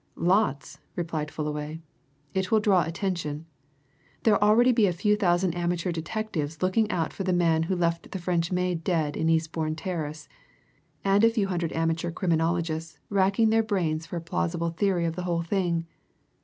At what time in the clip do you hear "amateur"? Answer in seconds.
5.53-5.91, 11.73-12.09